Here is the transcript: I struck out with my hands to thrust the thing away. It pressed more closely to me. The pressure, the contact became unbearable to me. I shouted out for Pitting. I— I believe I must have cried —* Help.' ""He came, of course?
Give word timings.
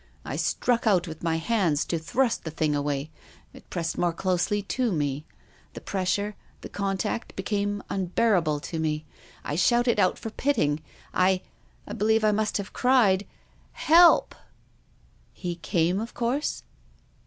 I 0.25 0.35
struck 0.35 0.87
out 0.87 1.07
with 1.07 1.21
my 1.21 1.35
hands 1.35 1.85
to 1.85 1.99
thrust 1.99 2.43
the 2.43 2.49
thing 2.49 2.75
away. 2.75 3.11
It 3.53 3.69
pressed 3.69 3.99
more 3.99 4.11
closely 4.13 4.63
to 4.63 4.91
me. 4.91 5.25
The 5.73 5.79
pressure, 5.81 6.35
the 6.61 6.69
contact 6.69 7.35
became 7.35 7.83
unbearable 7.87 8.61
to 8.61 8.79
me. 8.79 9.05
I 9.43 9.55
shouted 9.55 9.99
out 9.99 10.17
for 10.17 10.31
Pitting. 10.31 10.81
I— 11.13 11.43
I 11.87 11.93
believe 11.93 12.23
I 12.23 12.31
must 12.31 12.57
have 12.57 12.73
cried 12.73 13.27
—* 13.65 13.71
Help.' 13.91 14.33
""He 15.33 15.57
came, 15.57 15.99
of 15.99 16.15
course? 16.15 16.63